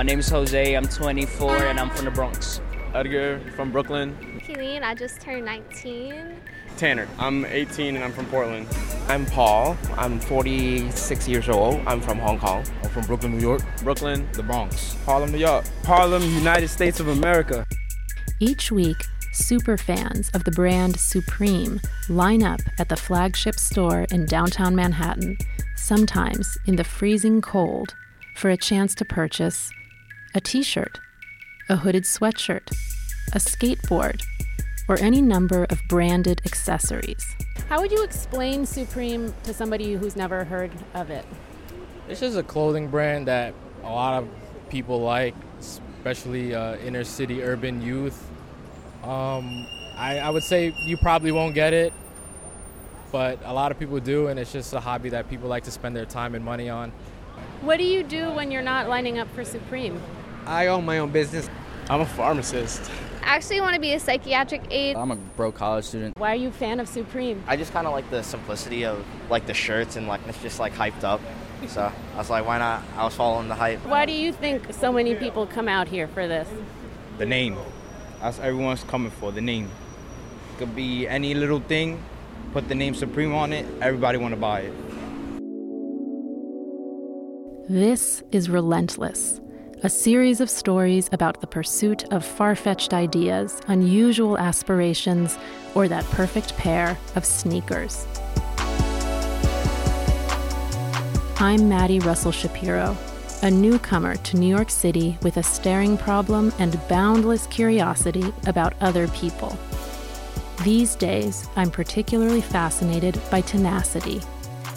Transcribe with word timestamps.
My 0.00 0.04
name 0.04 0.20
is 0.20 0.30
Jose. 0.30 0.74
I'm 0.74 0.88
24 0.88 1.56
and 1.66 1.78
I'm 1.78 1.90
from 1.90 2.06
the 2.06 2.10
Bronx. 2.10 2.62
Edgar 2.94 3.38
from 3.54 3.70
Brooklyn. 3.70 4.16
Keeleen, 4.42 4.82
I 4.82 4.94
just 4.94 5.20
turned 5.20 5.44
19. 5.44 6.40
Tanner. 6.78 7.06
I'm 7.18 7.44
18 7.44 7.96
and 7.96 8.02
I'm 8.02 8.10
from 8.10 8.24
Portland. 8.24 8.66
I'm 9.08 9.26
Paul. 9.26 9.76
I'm 9.98 10.18
46 10.18 11.28
years 11.28 11.50
old. 11.50 11.82
I'm 11.86 12.00
from 12.00 12.18
Hong 12.18 12.38
Kong. 12.38 12.64
I'm 12.82 12.88
from 12.88 13.04
Brooklyn, 13.04 13.36
New 13.36 13.42
York. 13.42 13.60
Brooklyn. 13.82 14.26
The 14.32 14.42
Bronx. 14.42 14.96
Harlem, 15.04 15.32
New 15.32 15.38
York. 15.38 15.66
Harlem, 15.84 16.22
United 16.22 16.68
States 16.68 16.98
of 16.98 17.08
America. 17.08 17.66
Each 18.40 18.72
week, 18.72 19.04
super 19.34 19.76
fans 19.76 20.30
of 20.30 20.44
the 20.44 20.50
brand 20.52 20.98
Supreme 20.98 21.78
line 22.08 22.42
up 22.42 22.60
at 22.78 22.88
the 22.88 22.96
flagship 22.96 23.56
store 23.56 24.06
in 24.10 24.24
downtown 24.24 24.74
Manhattan, 24.74 25.36
sometimes 25.76 26.56
in 26.66 26.76
the 26.76 26.84
freezing 26.84 27.42
cold, 27.42 27.94
for 28.34 28.48
a 28.48 28.56
chance 28.56 28.94
to 28.94 29.04
purchase 29.04 29.70
a 30.34 30.40
t 30.40 30.62
shirt, 30.62 31.00
a 31.68 31.76
hooded 31.76 32.04
sweatshirt, 32.04 32.70
a 33.32 33.38
skateboard, 33.38 34.22
or 34.88 34.98
any 35.00 35.20
number 35.20 35.64
of 35.64 35.80
branded 35.88 36.40
accessories. 36.46 37.24
How 37.68 37.80
would 37.80 37.90
you 37.90 38.02
explain 38.04 38.66
Supreme 38.66 39.34
to 39.44 39.54
somebody 39.54 39.94
who's 39.94 40.16
never 40.16 40.44
heard 40.44 40.70
of 40.94 41.10
it? 41.10 41.24
It's 42.08 42.20
just 42.20 42.36
a 42.36 42.42
clothing 42.42 42.88
brand 42.88 43.28
that 43.28 43.54
a 43.82 43.90
lot 43.90 44.22
of 44.22 44.28
people 44.68 45.00
like, 45.00 45.34
especially 45.60 46.54
uh, 46.54 46.76
inner 46.76 47.04
city 47.04 47.42
urban 47.42 47.82
youth. 47.82 48.30
Um, 49.02 49.66
I, 49.96 50.18
I 50.18 50.30
would 50.30 50.42
say 50.42 50.72
you 50.84 50.96
probably 50.96 51.32
won't 51.32 51.54
get 51.54 51.72
it, 51.72 51.92
but 53.10 53.38
a 53.44 53.52
lot 53.52 53.72
of 53.72 53.78
people 53.78 53.98
do, 53.98 54.28
and 54.28 54.38
it's 54.38 54.52
just 54.52 54.72
a 54.74 54.80
hobby 54.80 55.10
that 55.10 55.28
people 55.28 55.48
like 55.48 55.64
to 55.64 55.70
spend 55.70 55.96
their 55.96 56.06
time 56.06 56.34
and 56.34 56.44
money 56.44 56.68
on. 56.68 56.92
What 57.62 57.78
do 57.78 57.84
you 57.84 58.02
do 58.02 58.30
when 58.30 58.50
you're 58.50 58.62
not 58.62 58.88
lining 58.88 59.18
up 59.18 59.28
for 59.34 59.44
Supreme? 59.44 60.00
I 60.46 60.66
own 60.68 60.84
my 60.84 60.98
own 60.98 61.10
business. 61.10 61.48
I'm 61.88 62.00
a 62.00 62.06
pharmacist. 62.06 62.90
I 63.22 63.36
actually 63.36 63.60
want 63.60 63.74
to 63.74 63.80
be 63.80 63.92
a 63.92 64.00
psychiatric 64.00 64.62
aide. 64.70 64.96
I'm 64.96 65.10
a 65.10 65.16
broke 65.16 65.56
college 65.56 65.84
student. 65.84 66.18
Why 66.18 66.32
are 66.32 66.36
you 66.36 66.48
a 66.48 66.52
fan 66.52 66.80
of 66.80 66.88
Supreme? 66.88 67.42
I 67.46 67.56
just 67.56 67.72
kind 67.72 67.86
of 67.86 67.92
like 67.92 68.08
the 68.10 68.22
simplicity 68.22 68.84
of 68.84 69.04
like 69.28 69.46
the 69.46 69.54
shirts 69.54 69.96
and 69.96 70.08
like 70.08 70.20
it's 70.26 70.40
just 70.42 70.58
like 70.58 70.72
hyped 70.72 71.04
up. 71.04 71.20
So 71.68 71.92
I 72.14 72.16
was 72.16 72.30
like, 72.30 72.46
why 72.46 72.58
not? 72.58 72.82
I 72.96 73.04
was 73.04 73.14
following 73.14 73.48
the 73.48 73.54
hype. 73.54 73.84
Why 73.86 74.06
do 74.06 74.12
you 74.12 74.32
think 74.32 74.72
so 74.72 74.90
many 74.92 75.14
people 75.14 75.46
come 75.46 75.68
out 75.68 75.88
here 75.88 76.08
for 76.08 76.26
this? 76.26 76.48
The 77.18 77.26
name. 77.26 77.58
That's 78.20 78.38
everyone's 78.38 78.82
coming 78.84 79.10
for. 79.10 79.30
The 79.30 79.42
name. 79.42 79.70
Could 80.58 80.74
be 80.74 81.06
any 81.06 81.34
little 81.34 81.60
thing. 81.60 82.02
Put 82.52 82.68
the 82.68 82.74
name 82.74 82.94
Supreme 82.94 83.34
on 83.34 83.52
it. 83.52 83.66
Everybody 83.80 84.18
want 84.18 84.32
to 84.32 84.40
buy 84.40 84.60
it. 84.60 84.72
This 87.68 88.22
is 88.32 88.50
Relentless, 88.50 89.40
a 89.82 89.88
series 89.88 90.42
of 90.42 90.50
stories 90.50 91.08
about 91.10 91.40
the 91.40 91.46
pursuit 91.46 92.04
of 92.12 92.22
far 92.22 92.54
fetched 92.54 92.92
ideas, 92.92 93.62
unusual 93.66 94.36
aspirations, 94.36 95.38
or 95.74 95.88
that 95.88 96.04
perfect 96.06 96.54
pair 96.58 96.98
of 97.16 97.24
sneakers. 97.24 98.06
I'm 101.38 101.66
Maddie 101.66 102.00
Russell 102.00 102.32
Shapiro, 102.32 102.94
a 103.42 103.50
newcomer 103.50 104.16
to 104.16 104.36
New 104.36 104.54
York 104.54 104.68
City 104.68 105.16
with 105.22 105.38
a 105.38 105.42
staring 105.42 105.96
problem 105.96 106.52
and 106.58 106.78
boundless 106.86 107.46
curiosity 107.46 108.34
about 108.46 108.74
other 108.82 109.08
people. 109.08 109.58
These 110.62 110.94
days, 110.94 111.48
I'm 111.56 111.70
particularly 111.70 112.42
fascinated 112.42 113.18
by 113.30 113.40
tenacity. 113.40 114.20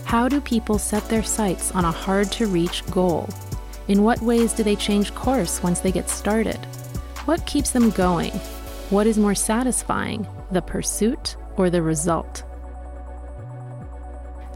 How 0.06 0.30
do 0.30 0.40
people 0.40 0.78
set 0.78 1.04
their 1.10 1.24
sights 1.24 1.74
on 1.74 1.84
a 1.84 1.92
hard 1.92 2.32
to 2.34 2.48
reach 2.48 2.86
goal? 2.90 3.28
In 3.90 4.04
what 4.04 4.22
ways 4.22 4.54
do 4.54 4.64
they 4.64 4.78
change 4.78 5.14
course 5.14 5.62
once 5.62 5.82
they 5.82 5.92
get 5.92 6.10
started? 6.10 6.58
What 7.26 7.46
keeps 7.46 7.72
them 7.72 7.90
going? 7.90 8.32
What 8.90 9.08
is 9.08 9.18
more 9.18 9.36
satisfying, 9.36 10.26
the 10.52 10.62
pursuit 10.62 11.36
or 11.58 11.70
the 11.70 11.82
result? 11.82 12.44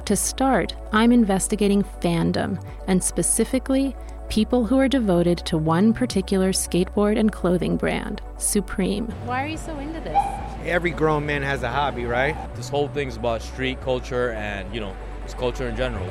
To 0.06 0.16
start, 0.16 0.74
I'm 0.94 1.12
investigating 1.12 1.84
fandom, 1.84 2.64
and 2.88 3.04
specifically, 3.04 3.94
people 4.30 4.66
who 4.66 4.80
are 4.80 4.88
devoted 4.88 5.40
to 5.40 5.58
one 5.58 5.94
particular 5.94 6.54
skateboard 6.54 7.20
and 7.20 7.30
clothing 7.30 7.76
brand, 7.76 8.22
Supreme. 8.38 9.08
Why 9.26 9.44
are 9.44 9.48
you 9.48 9.58
so 9.58 9.78
into 9.80 10.00
this? 10.00 10.18
Every 10.64 10.92
grown 10.92 11.26
man 11.26 11.42
has 11.42 11.64
a 11.64 11.70
hobby, 11.70 12.06
right? 12.06 12.36
This 12.56 12.70
whole 12.70 12.88
thing's 12.88 13.18
about 13.18 13.42
street 13.42 13.82
culture 13.82 14.32
and, 14.32 14.74
you 14.74 14.80
know, 14.80 14.96
just 15.24 15.38
culture 15.38 15.68
in 15.68 15.76
general. 15.76 16.10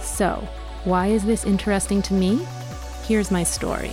So, 0.00 0.46
why 0.86 1.08
is 1.08 1.24
this 1.24 1.44
interesting 1.44 2.00
to 2.00 2.14
me? 2.14 2.46
Here's 3.02 3.32
my 3.32 3.42
story. 3.42 3.90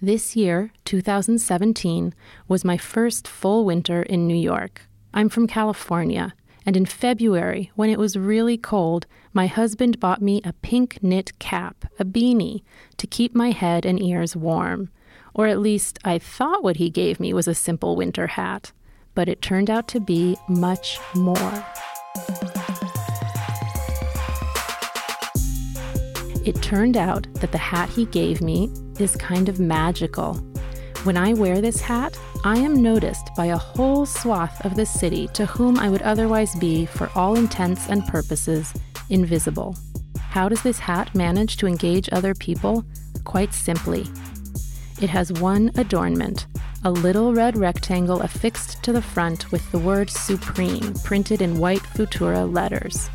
This 0.00 0.36
year, 0.36 0.72
2017, 0.84 2.12
was 2.48 2.66
my 2.66 2.76
first 2.76 3.26
full 3.26 3.64
winter 3.64 4.02
in 4.02 4.26
New 4.26 4.36
York. 4.36 4.82
I'm 5.14 5.30
from 5.30 5.46
California, 5.46 6.34
and 6.66 6.76
in 6.76 6.84
February, 6.84 7.70
when 7.76 7.88
it 7.88 7.98
was 7.98 8.14
really 8.14 8.58
cold, 8.58 9.06
my 9.32 9.46
husband 9.46 9.98
bought 9.98 10.20
me 10.20 10.42
a 10.44 10.52
pink 10.52 11.02
knit 11.02 11.38
cap, 11.38 11.86
a 11.98 12.04
beanie, 12.04 12.62
to 12.98 13.06
keep 13.06 13.34
my 13.34 13.52
head 13.52 13.86
and 13.86 14.02
ears 14.02 14.36
warm. 14.36 14.90
Or 15.32 15.46
at 15.46 15.60
least 15.60 15.98
I 16.04 16.18
thought 16.18 16.62
what 16.62 16.76
he 16.76 16.90
gave 16.90 17.18
me 17.18 17.32
was 17.32 17.48
a 17.48 17.54
simple 17.54 17.96
winter 17.96 18.26
hat, 18.26 18.72
but 19.14 19.30
it 19.30 19.40
turned 19.40 19.70
out 19.70 19.88
to 19.88 20.00
be 20.00 20.36
much 20.46 20.98
more. 21.14 21.64
It 26.44 26.60
turned 26.62 26.96
out 26.96 27.26
that 27.34 27.52
the 27.52 27.58
hat 27.58 27.88
he 27.88 28.06
gave 28.06 28.40
me 28.40 28.70
is 28.98 29.16
kind 29.16 29.48
of 29.48 29.60
magical. 29.60 30.34
When 31.04 31.16
I 31.16 31.34
wear 31.34 31.60
this 31.60 31.80
hat, 31.80 32.18
I 32.44 32.58
am 32.58 32.82
noticed 32.82 33.30
by 33.36 33.46
a 33.46 33.56
whole 33.56 34.06
swath 34.06 34.64
of 34.64 34.76
the 34.76 34.86
city 34.86 35.28
to 35.34 35.46
whom 35.46 35.78
I 35.78 35.88
would 35.88 36.02
otherwise 36.02 36.54
be, 36.56 36.86
for 36.86 37.10
all 37.14 37.36
intents 37.36 37.88
and 37.88 38.06
purposes, 38.06 38.72
invisible. 39.10 39.76
How 40.18 40.48
does 40.48 40.62
this 40.62 40.78
hat 40.78 41.14
manage 41.14 41.56
to 41.58 41.66
engage 41.66 42.08
other 42.12 42.34
people? 42.34 42.84
Quite 43.24 43.54
simply. 43.54 44.06
It 45.00 45.10
has 45.10 45.32
one 45.32 45.70
adornment 45.76 46.46
a 46.84 46.90
little 46.90 47.32
red 47.32 47.56
rectangle 47.56 48.22
affixed 48.22 48.82
to 48.82 48.92
the 48.92 49.02
front 49.02 49.52
with 49.52 49.70
the 49.70 49.78
word 49.78 50.10
Supreme 50.10 50.94
printed 51.04 51.40
in 51.40 51.60
white 51.60 51.82
Futura 51.82 52.52
letters. 52.52 53.08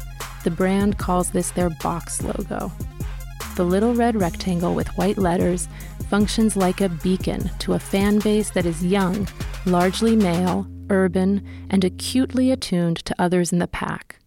The 0.46 0.52
brand 0.52 0.98
calls 0.98 1.32
this 1.32 1.52
their 1.52 1.70
box 1.70 2.22
logo. 2.24 2.72
The 3.58 3.64
little 3.64 3.96
red 3.96 4.16
rectangle 4.16 4.76
with 4.76 4.96
white 5.00 5.18
letters 5.18 5.68
functions 6.12 6.56
like 6.56 6.80
a 6.80 6.90
beacon 6.90 7.50
to 7.58 7.74
a 7.74 7.80
fan 7.80 8.20
base 8.20 8.52
that 8.52 8.68
is 8.68 8.86
young, 8.86 9.28
largely 9.66 10.16
male, 10.16 10.68
urban, 10.92 11.44
and 11.72 11.84
acutely 11.84 12.52
attuned 12.52 12.98
to 12.98 13.16
others 13.18 13.52
in 13.52 13.58
the 13.58 13.68
pack. 13.68 14.20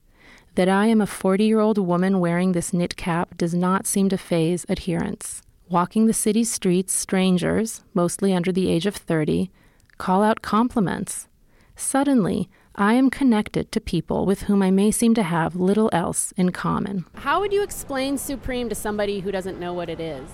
That 0.56 0.68
I 0.68 0.86
am 0.86 1.00
a 1.00 1.06
40 1.06 1.44
year 1.44 1.60
old 1.60 1.78
woman 1.78 2.18
wearing 2.18 2.50
this 2.50 2.72
knit 2.72 2.96
cap 2.96 3.38
does 3.38 3.54
not 3.54 3.86
seem 3.86 4.08
to 4.08 4.18
faze 4.18 4.66
adherents. 4.68 5.42
Walking 5.68 6.06
the 6.06 6.12
city 6.12 6.42
streets, 6.42 6.92
strangers, 6.92 7.84
mostly 7.94 8.34
under 8.34 8.50
the 8.50 8.68
age 8.68 8.84
of 8.84 8.96
30, 8.96 9.48
call 9.96 10.24
out 10.24 10.42
compliments. 10.42 11.28
Suddenly, 11.76 12.50
I 12.80 12.94
am 12.94 13.10
connected 13.10 13.70
to 13.72 13.80
people 13.80 14.24
with 14.24 14.44
whom 14.44 14.62
I 14.62 14.70
may 14.70 14.90
seem 14.90 15.12
to 15.12 15.22
have 15.22 15.54
little 15.54 15.90
else 15.92 16.32
in 16.38 16.50
common. 16.50 17.04
How 17.14 17.38
would 17.40 17.52
you 17.52 17.62
explain 17.62 18.16
Supreme 18.16 18.70
to 18.70 18.74
somebody 18.74 19.20
who 19.20 19.30
doesn't 19.30 19.60
know 19.60 19.74
what 19.74 19.90
it 19.90 20.00
is? 20.00 20.26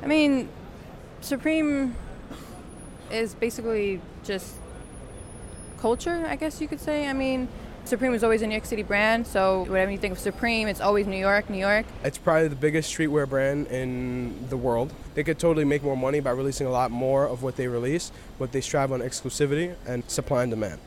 I 0.00 0.06
mean, 0.06 0.48
Supreme 1.20 1.96
is 3.10 3.34
basically 3.34 4.00
just 4.22 4.54
culture, 5.80 6.24
I 6.28 6.36
guess 6.36 6.60
you 6.60 6.68
could 6.68 6.78
say. 6.78 7.08
I 7.08 7.12
mean, 7.12 7.48
Supreme 7.86 8.12
was 8.12 8.22
always 8.22 8.42
a 8.42 8.46
New 8.46 8.54
York 8.54 8.66
City 8.66 8.84
brand, 8.84 9.26
so 9.26 9.64
whenever 9.64 9.90
you 9.90 9.98
think 9.98 10.12
of 10.12 10.20
Supreme, 10.20 10.68
it's 10.68 10.80
always 10.80 11.08
New 11.08 11.18
York, 11.18 11.50
New 11.50 11.58
York. 11.58 11.86
It's 12.04 12.18
probably 12.18 12.46
the 12.46 12.54
biggest 12.54 12.96
streetwear 12.96 13.28
brand 13.28 13.66
in 13.66 14.48
the 14.48 14.56
world. 14.56 14.92
They 15.16 15.24
could 15.24 15.40
totally 15.40 15.64
make 15.64 15.82
more 15.82 15.96
money 15.96 16.20
by 16.20 16.30
releasing 16.30 16.68
a 16.68 16.70
lot 16.70 16.92
more 16.92 17.26
of 17.26 17.42
what 17.42 17.56
they 17.56 17.66
release, 17.66 18.12
but 18.38 18.52
they 18.52 18.60
strive 18.60 18.92
on 18.92 19.00
exclusivity 19.00 19.74
and 19.88 20.08
supply 20.08 20.44
and 20.44 20.52
demand. 20.52 20.78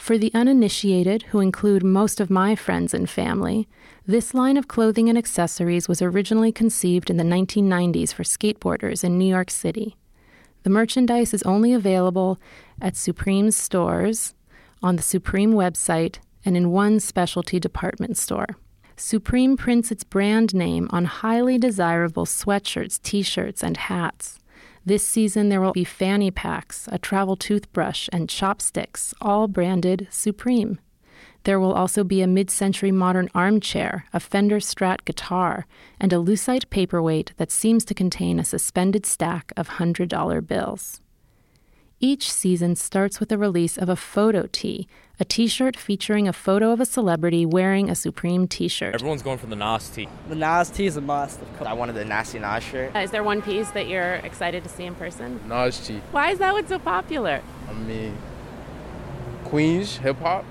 For 0.00 0.16
the 0.16 0.32
uninitiated, 0.32 1.24
who 1.24 1.40
include 1.40 1.84
most 1.84 2.20
of 2.20 2.30
my 2.30 2.56
friends 2.56 2.94
and 2.94 3.08
family, 3.08 3.68
this 4.06 4.32
line 4.32 4.56
of 4.56 4.66
clothing 4.66 5.10
and 5.10 5.18
accessories 5.18 5.88
was 5.88 6.00
originally 6.00 6.52
conceived 6.52 7.10
in 7.10 7.18
the 7.18 7.22
1990s 7.22 8.14
for 8.14 8.22
skateboarders 8.22 9.04
in 9.04 9.18
New 9.18 9.26
York 9.26 9.50
City. 9.50 9.96
The 10.62 10.70
merchandise 10.70 11.34
is 11.34 11.42
only 11.42 11.74
available 11.74 12.40
at 12.80 12.96
Supreme's 12.96 13.56
stores, 13.56 14.34
on 14.82 14.96
the 14.96 15.02
Supreme 15.02 15.52
website, 15.52 16.16
and 16.46 16.56
in 16.56 16.72
one 16.72 16.98
specialty 16.98 17.60
department 17.60 18.16
store. 18.16 18.56
Supreme 18.96 19.54
prints 19.54 19.92
its 19.92 20.02
brand 20.02 20.54
name 20.54 20.88
on 20.90 21.04
highly 21.04 21.58
desirable 21.58 22.24
sweatshirts, 22.24 23.00
t 23.02 23.20
shirts, 23.20 23.62
and 23.62 23.76
hats. 23.76 24.39
This 24.84 25.06
season, 25.06 25.48
there 25.48 25.60
will 25.60 25.72
be 25.72 25.84
fanny 25.84 26.30
packs, 26.30 26.88
a 26.90 26.98
travel 26.98 27.36
toothbrush, 27.36 28.08
and 28.12 28.28
chopsticks, 28.28 29.12
all 29.20 29.46
branded 29.46 30.08
Supreme. 30.10 30.80
There 31.44 31.60
will 31.60 31.72
also 31.72 32.04
be 32.04 32.22
a 32.22 32.26
mid 32.26 32.50
century 32.50 32.92
modern 32.92 33.28
armchair, 33.34 34.04
a 34.12 34.20
Fender 34.20 34.58
Strat 34.58 35.04
guitar, 35.04 35.66
and 35.98 36.12
a 36.12 36.16
lucite 36.16 36.68
paperweight 36.70 37.32
that 37.36 37.50
seems 37.50 37.84
to 37.86 37.94
contain 37.94 38.38
a 38.38 38.44
suspended 38.44 39.06
stack 39.06 39.52
of 39.56 39.68
$100 39.68 40.46
bills. 40.46 41.00
Each 42.02 42.32
season 42.32 42.76
starts 42.76 43.20
with 43.20 43.28
the 43.28 43.36
release 43.36 43.76
of 43.76 43.90
a 43.90 43.94
photo 43.94 44.48
tee, 44.50 44.88
a 45.18 45.24
t 45.26 45.46
shirt 45.46 45.76
featuring 45.76 46.26
a 46.26 46.32
photo 46.32 46.72
of 46.72 46.80
a 46.80 46.86
celebrity 46.86 47.44
wearing 47.44 47.90
a 47.90 47.94
Supreme 47.94 48.48
t 48.48 48.68
shirt. 48.68 48.94
Everyone's 48.94 49.20
going 49.20 49.36
for 49.36 49.48
the 49.48 49.56
Nas 49.56 49.90
tee. 49.90 50.08
The 50.30 50.34
Nas 50.34 50.70
tee 50.70 50.86
is 50.86 50.96
a 50.96 51.02
must. 51.02 51.40
I 51.60 51.74
wanted 51.74 51.96
the 51.96 52.06
Nasty 52.06 52.38
Nas 52.38 52.64
shirt. 52.64 52.96
Uh, 52.96 53.00
is 53.00 53.10
there 53.10 53.22
one 53.22 53.42
piece 53.42 53.68
that 53.72 53.86
you're 53.86 54.14
excited 54.14 54.62
to 54.62 54.70
see 54.70 54.84
in 54.84 54.94
person? 54.94 55.40
Nas 55.46 55.86
tee. 55.86 56.00
Why 56.10 56.30
is 56.30 56.38
that 56.38 56.54
one 56.54 56.66
so 56.66 56.78
popular? 56.78 57.42
I 57.68 57.72
mean, 57.74 58.16
Queens 59.44 59.98
hip 59.98 60.18
hop. 60.20 60.46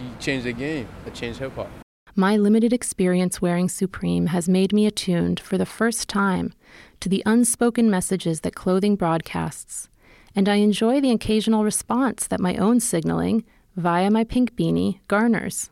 He 0.00 0.06
changed 0.18 0.46
the 0.46 0.52
game. 0.52 0.88
It 1.06 1.14
changed 1.14 1.38
hip 1.38 1.54
hop. 1.54 1.70
My 2.16 2.36
limited 2.36 2.72
experience 2.72 3.40
wearing 3.40 3.68
Supreme 3.68 4.26
has 4.26 4.48
made 4.48 4.72
me 4.72 4.84
attuned 4.84 5.38
for 5.38 5.56
the 5.56 5.64
first 5.64 6.08
time 6.08 6.54
to 6.98 7.08
the 7.08 7.22
unspoken 7.24 7.88
messages 7.88 8.40
that 8.40 8.56
clothing 8.56 8.96
broadcasts, 8.96 9.88
and 10.34 10.48
I 10.48 10.56
enjoy 10.56 11.00
the 11.00 11.10
occasional 11.10 11.64
response 11.64 12.26
that 12.26 12.40
my 12.40 12.56
own 12.56 12.80
signaling, 12.80 13.44
via 13.76 14.10
my 14.10 14.24
pink 14.24 14.56
beanie, 14.56 15.00
garners. 15.08 15.70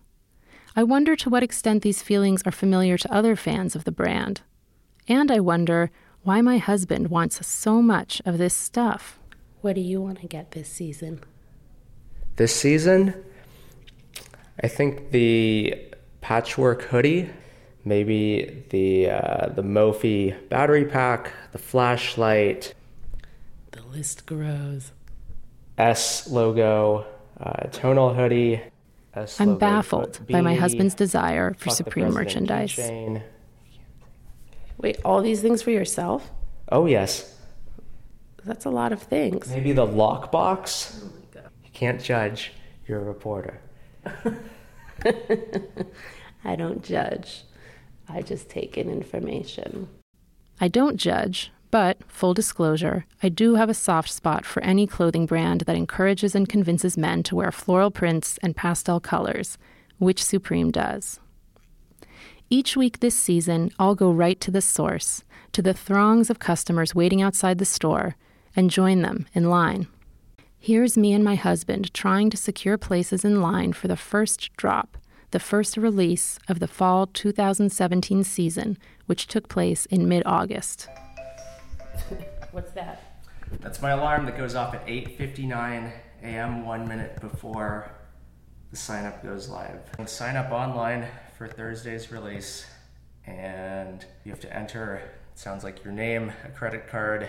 I 0.74 0.82
wonder 0.82 1.16
to 1.16 1.30
what 1.30 1.42
extent 1.42 1.82
these 1.82 2.02
feelings 2.02 2.42
are 2.44 2.52
familiar 2.52 2.98
to 2.98 3.12
other 3.12 3.34
fans 3.34 3.74
of 3.74 3.84
the 3.84 3.92
brand. 3.92 4.42
And 5.08 5.30
I 5.30 5.40
wonder 5.40 5.90
why 6.22 6.40
my 6.40 6.58
husband 6.58 7.08
wants 7.08 7.46
so 7.46 7.80
much 7.80 8.20
of 8.26 8.38
this 8.38 8.54
stuff. 8.54 9.18
What 9.60 9.74
do 9.74 9.80
you 9.80 10.00
want 10.00 10.20
to 10.20 10.26
get 10.26 10.50
this 10.50 10.68
season? 10.68 11.20
This 12.36 12.54
season, 12.54 13.14
I 14.62 14.68
think 14.68 15.12
the 15.12 15.82
patchwork 16.20 16.82
hoodie, 16.82 17.30
maybe 17.84 18.64
the 18.70 19.10
uh, 19.10 19.48
the 19.48 19.62
Mophie 19.62 20.36
battery 20.48 20.84
pack, 20.84 21.32
the 21.52 21.58
flashlight, 21.58 22.74
The 23.76 23.82
list 23.94 24.25
grows. 24.25 24.93
S 25.76 26.28
logo, 26.31 27.05
uh, 27.38 27.64
tonal 27.70 28.14
hoodie. 28.14 28.62
S 29.12 29.38
I'm 29.38 29.49
logo 29.49 29.58
baffled 29.58 30.20
by 30.31 30.40
my 30.40 30.55
husband's 30.55 30.94
desire 30.94 31.52
for 31.58 31.69
Supreme 31.69 32.11
merchandise. 32.11 32.73
keychain. 32.73 33.23
Wait, 34.78 34.99
all 35.05 35.20
these 35.20 35.43
things 35.43 35.61
for 35.61 35.73
yourself? 35.73 36.31
Oh 36.73 36.87
yes, 36.87 37.37
That's 38.44 38.64
a 38.64 38.70
lot 38.70 38.93
of 38.93 39.02
things. 39.02 39.49
maybe 39.49 39.73
the 39.73 39.87
lockbox. 39.87 41.05
You 41.34 41.70
can't 41.75 42.02
judge. 42.02 42.52
You're 42.87 43.00
a 43.00 43.05
reporter. 43.05 43.61
I 46.44 46.56
don't 46.56 46.82
judge. 46.82 47.44
I 48.08 48.23
just 48.23 48.49
take 48.49 48.78
in 48.78 48.88
information. 48.88 49.88
I 50.61 50.69
don't 50.69 50.96
judge, 50.96 51.52
but, 51.76 51.99
full 52.11 52.32
disclosure, 52.32 53.05
I 53.23 53.28
do 53.28 53.56
have 53.56 53.69
a 53.69 53.75
soft 53.75 54.08
spot 54.11 54.46
for 54.46 54.62
any 54.62 54.87
clothing 54.87 55.26
brand 55.26 55.61
that 55.67 55.76
encourages 55.76 56.34
and 56.34 56.49
convinces 56.49 56.96
men 56.96 57.23
to 57.25 57.37
wear 57.37 57.52
floral 57.52 57.90
prints 57.90 58.38
and 58.43 58.56
pastel 58.56 58.99
colors, 58.99 59.58
which 59.99 60.25
Supreme 60.25 60.70
does. 60.70 61.20
Each 62.49 62.78
week 62.78 63.00
this 63.00 63.14
season, 63.14 63.73
I'll 63.78 63.94
go 63.94 64.11
right 64.11 64.40
to 64.40 64.50
the 64.50 64.62
source, 64.62 65.23
to 65.52 65.61
the 65.61 65.75
throngs 65.75 66.31
of 66.31 66.38
customers 66.38 66.94
waiting 66.94 67.20
outside 67.20 67.58
the 67.58 67.67
store, 67.67 68.17
and 68.56 68.70
join 68.70 69.02
them 69.02 69.26
in 69.34 69.50
line. 69.50 69.87
Here's 70.58 70.96
me 70.96 71.12
and 71.12 71.23
my 71.23 71.34
husband 71.34 71.93
trying 71.93 72.31
to 72.31 72.38
secure 72.38 72.78
places 72.78 73.23
in 73.23 73.43
line 73.43 73.75
for 73.75 73.87
the 73.87 73.99
first 73.99 74.50
drop, 74.56 74.96
the 75.31 75.38
first 75.38 75.76
release 75.76 76.38
of 76.49 76.58
the 76.58 76.69
fall 76.69 77.06
2017 77.06 78.25
season, 78.25 78.78
which 79.05 79.26
took 79.26 79.50
place 79.50 79.84
in 79.84 80.08
mid 80.08 80.23
August. 80.25 80.88
What's 82.52 82.72
that? 82.72 83.22
That's 83.60 83.81
my 83.81 83.90
alarm 83.90 84.26
that 84.26 84.37
goes 84.37 84.54
off 84.54 84.75
at 84.75 84.87
8:59 84.87 85.93
a.m. 86.22 86.66
one 86.66 86.88
minute 86.88 87.20
before 87.20 87.90
the 88.70 88.76
sign 88.76 89.04
up 89.04 89.22
goes 89.22 89.48
live. 89.48 89.81
And 89.98 90.08
sign 90.08 90.37
up 90.37 90.50
online 90.50 91.06
for 91.38 91.46
Thursday's 91.46 92.10
release, 92.10 92.66
and 93.26 94.04
you 94.25 94.31
have 94.31 94.40
to 94.40 94.54
enter. 94.54 94.96
It 95.32 95.38
sounds 95.38 95.64
like 95.64 95.84
your 95.84 95.93
name, 95.93 96.32
a 96.44 96.48
credit 96.48 96.88
card, 96.88 97.28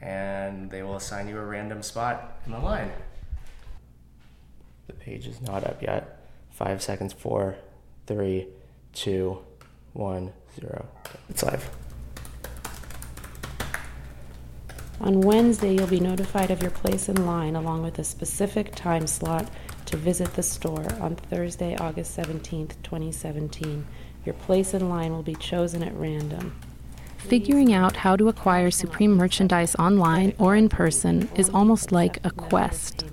and 0.00 0.70
they 0.70 0.82
will 0.82 0.96
assign 0.96 1.28
you 1.28 1.38
a 1.38 1.44
random 1.44 1.82
spot 1.82 2.40
in 2.46 2.52
the 2.52 2.58
line. 2.58 2.90
The 4.86 4.94
page 4.94 5.26
is 5.26 5.40
not 5.40 5.64
up 5.64 5.82
yet. 5.82 6.20
Five 6.50 6.82
seconds. 6.82 7.12
Four, 7.12 7.56
three, 8.06 8.46
two, 8.92 9.38
one, 9.92 10.32
zero. 10.58 10.86
It's 11.28 11.42
live. 11.42 11.68
On 15.00 15.20
Wednesday, 15.20 15.74
you'll 15.74 15.86
be 15.86 16.00
notified 16.00 16.50
of 16.50 16.60
your 16.60 16.72
place 16.72 17.08
in 17.08 17.24
line 17.24 17.54
along 17.54 17.82
with 17.82 18.00
a 18.00 18.04
specific 18.04 18.74
time 18.74 19.06
slot 19.06 19.48
to 19.86 19.96
visit 19.96 20.34
the 20.34 20.42
store 20.42 20.86
on 21.00 21.14
Thursday, 21.14 21.76
August 21.76 22.18
17th, 22.18 22.74
2017. 22.82 23.86
Your 24.24 24.34
place 24.34 24.74
in 24.74 24.88
line 24.88 25.12
will 25.12 25.22
be 25.22 25.36
chosen 25.36 25.84
at 25.84 25.94
random. 25.94 26.58
Figuring 27.16 27.72
out 27.72 27.96
how 27.96 28.16
to 28.16 28.28
acquire 28.28 28.72
Supreme 28.72 29.12
merchandise 29.12 29.76
online 29.76 30.34
or 30.36 30.56
in 30.56 30.68
person 30.68 31.28
is 31.36 31.48
almost 31.50 31.92
like 31.92 32.18
a 32.24 32.30
quest. 32.32 33.04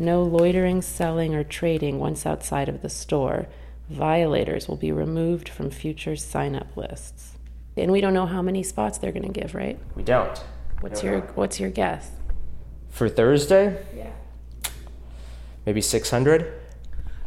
No 0.00 0.24
loitering, 0.24 0.82
selling, 0.82 1.36
or 1.36 1.44
trading 1.44 2.00
once 2.00 2.26
outside 2.26 2.68
of 2.68 2.82
the 2.82 2.90
store. 2.90 3.46
Violators 3.88 4.68
will 4.68 4.76
be 4.76 4.90
removed 4.90 5.48
from 5.48 5.70
future 5.70 6.16
sign 6.16 6.56
up 6.56 6.76
lists. 6.76 7.38
And 7.76 7.92
we 7.92 8.00
don't 8.00 8.14
know 8.14 8.26
how 8.26 8.42
many 8.42 8.64
spots 8.64 8.98
they're 8.98 9.12
going 9.12 9.32
to 9.32 9.40
give, 9.40 9.54
right? 9.54 9.78
We 9.94 10.02
don't. 10.02 10.42
What's 10.80 11.02
your 11.02 11.20
what's 11.20 11.58
your 11.60 11.70
guess? 11.70 12.10
for 12.96 13.10
Thursday? 13.10 13.84
Yeah. 13.94 14.10
Maybe 15.66 15.82
600? 15.82 16.50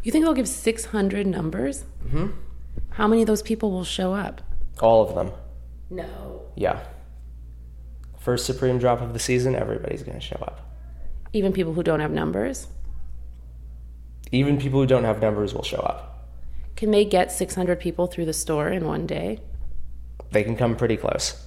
You 0.01 0.11
think 0.11 0.25
they'll 0.25 0.33
give 0.33 0.47
600 0.47 1.27
numbers? 1.27 1.83
Mm-hmm. 2.07 2.27
How 2.89 3.07
many 3.07 3.21
of 3.21 3.27
those 3.27 3.43
people 3.43 3.69
will 3.69 3.83
show 3.83 4.13
up? 4.13 4.41
All 4.81 5.07
of 5.07 5.13
them. 5.13 5.31
No. 5.91 6.41
Yeah. 6.55 6.79
First 8.19 8.47
Supreme 8.47 8.79
drop 8.79 8.99
of 9.01 9.13
the 9.13 9.19
season, 9.19 9.55
everybody's 9.55 10.01
going 10.01 10.19
to 10.19 10.25
show 10.25 10.37
up. 10.41 10.59
Even 11.33 11.53
people 11.53 11.73
who 11.73 11.83
don't 11.83 11.99
have 11.99 12.11
numbers? 12.11 12.67
Even 14.31 14.57
people 14.57 14.79
who 14.79 14.87
don't 14.87 15.03
have 15.03 15.21
numbers 15.21 15.53
will 15.53 15.63
show 15.63 15.77
up. 15.77 16.31
Can 16.75 16.89
they 16.89 17.05
get 17.05 17.31
600 17.31 17.79
people 17.79 18.07
through 18.07 18.25
the 18.25 18.33
store 18.33 18.69
in 18.69 18.85
one 18.85 19.05
day? 19.05 19.39
They 20.31 20.43
can 20.43 20.55
come 20.55 20.75
pretty 20.75 20.97
close. 20.97 21.45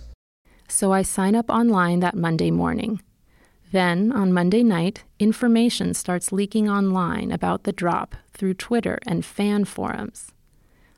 So 0.73 0.91
I 0.91 1.03
sign 1.03 1.37
up 1.37 1.51
online 1.51 2.01
that 2.01 2.17
Monday 2.17 2.51
morning. 2.51 3.03
Then, 3.73 4.11
on 4.11 4.33
Monday 4.33 4.63
night, 4.63 5.05
information 5.19 5.93
starts 5.93 6.33
leaking 6.33 6.67
online 6.67 7.31
about 7.31 7.65
the 7.65 7.73
drop 7.73 8.15
through 8.33 8.55
Twitter 8.55 8.99
and 9.07 9.23
fan 9.23 9.67
forums. 9.67 10.33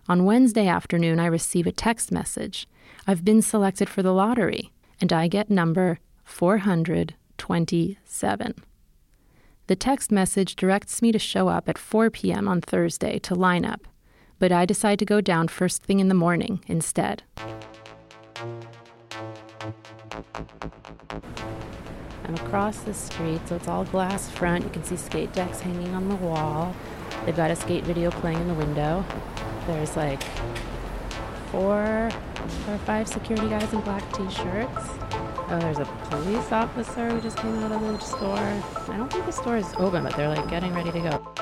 On 0.08 0.24
Wednesday 0.24 0.68
afternoon, 0.68 1.18
I 1.18 1.26
receive 1.26 1.66
a 1.66 1.72
text 1.72 2.12
message. 2.12 2.68
I've 3.08 3.24
been 3.24 3.42
selected 3.42 3.88
for 3.88 4.00
the 4.00 4.14
lottery, 4.14 4.70
and 5.00 5.12
I 5.12 5.26
get 5.26 5.50
number 5.50 5.98
427. 6.22 8.54
The 9.66 9.76
text 9.76 10.12
message 10.12 10.54
directs 10.54 11.02
me 11.02 11.10
to 11.10 11.18
show 11.18 11.48
up 11.48 11.68
at 11.68 11.78
4 11.78 12.10
p.m. 12.10 12.46
on 12.46 12.60
Thursday 12.60 13.18
to 13.18 13.34
line 13.34 13.64
up, 13.64 13.88
but 14.38 14.52
I 14.52 14.66
decide 14.66 15.00
to 15.00 15.04
go 15.04 15.20
down 15.20 15.48
first 15.48 15.82
thing 15.82 15.98
in 15.98 16.06
the 16.06 16.14
morning 16.14 16.62
instead. 16.68 17.24
I'm 22.24 22.34
across 22.36 22.78
the 22.80 22.94
street, 22.94 23.40
so 23.46 23.56
it's 23.56 23.68
all 23.68 23.84
glass 23.84 24.30
front. 24.30 24.64
You 24.64 24.70
can 24.70 24.84
see 24.84 24.96
skate 24.96 25.32
decks 25.32 25.60
hanging 25.60 25.94
on 25.94 26.08
the 26.08 26.16
wall. 26.16 26.74
They've 27.24 27.36
got 27.36 27.50
a 27.50 27.56
skate 27.56 27.84
video 27.84 28.10
playing 28.10 28.38
in 28.40 28.48
the 28.48 28.54
window. 28.54 29.04
There's 29.66 29.96
like 29.96 30.22
four 31.50 32.10
or 32.68 32.78
five 32.84 33.08
security 33.08 33.48
guys 33.48 33.72
in 33.72 33.80
black 33.80 34.02
t-shirts. 34.12 34.88
Oh, 35.46 35.58
there's 35.60 35.78
a 35.78 35.84
police 36.10 36.52
officer 36.52 37.10
who 37.10 37.20
just 37.20 37.36
came 37.36 37.58
out 37.64 37.72
of 37.72 37.80
the 37.80 37.98
store. 37.98 38.38
I 38.38 38.96
don't 38.96 39.12
think 39.12 39.26
the 39.26 39.32
store 39.32 39.56
is 39.56 39.72
open, 39.78 40.04
but 40.04 40.16
they're 40.16 40.28
like 40.28 40.48
getting 40.48 40.72
ready 40.74 40.92
to 40.92 41.00
go. 41.00 41.33